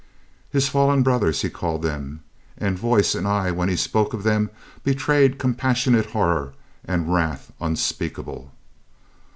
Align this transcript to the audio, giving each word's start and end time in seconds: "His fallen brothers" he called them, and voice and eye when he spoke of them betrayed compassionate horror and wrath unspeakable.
"His 0.49 0.67
fallen 0.67 1.03
brothers" 1.03 1.43
he 1.43 1.49
called 1.51 1.83
them, 1.83 2.23
and 2.57 2.75
voice 2.75 3.13
and 3.13 3.27
eye 3.27 3.51
when 3.51 3.69
he 3.69 3.75
spoke 3.75 4.15
of 4.15 4.23
them 4.23 4.49
betrayed 4.83 5.37
compassionate 5.37 6.07
horror 6.07 6.55
and 6.83 7.13
wrath 7.13 7.51
unspeakable. 7.61 8.51